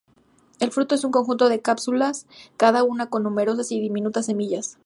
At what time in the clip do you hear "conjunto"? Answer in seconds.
1.11-1.47